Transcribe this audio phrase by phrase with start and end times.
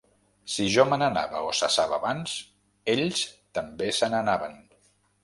[0.51, 2.33] Si jo me n’anava o cessava abans,
[2.95, 3.21] ells
[3.59, 4.57] també se n’anaven.